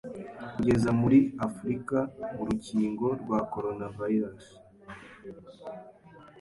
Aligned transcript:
kugeza 0.53 0.89
muri 1.01 1.19
Afurika 1.47 1.97
urukingo 2.41 3.07
rwa 3.21 3.39
Coronavirus 3.53 4.45